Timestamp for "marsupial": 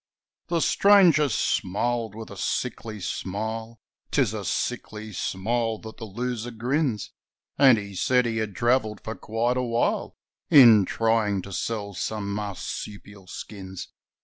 12.33-13.27